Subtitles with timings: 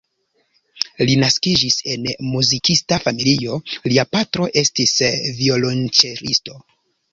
[1.09, 3.61] Li naskiĝis en muzikista familio,
[3.93, 4.97] lia patro estis
[5.43, 6.61] violonĉelisto.